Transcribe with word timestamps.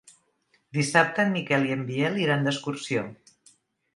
Dissabte 0.77 1.25
en 1.25 1.33
Miquel 1.35 1.67
i 1.69 1.75
en 1.77 1.83
Biel 1.91 2.19
iran 2.23 2.47
d'excursió. 2.47 3.07